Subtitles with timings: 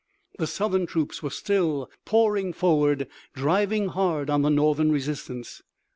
[0.39, 5.61] The Southern troops were still pouring forward driving hard on the Northern resistance.